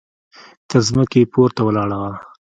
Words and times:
تر 0.69 0.79
ځمکې 0.89 1.21
پورته 1.33 1.61
ولاړه 1.63 1.97
وه. 2.01 2.11